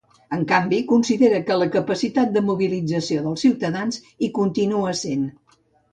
[0.35, 5.29] En canvi, considera que la capacitat de mobilització dels ciutadans hi continua essent.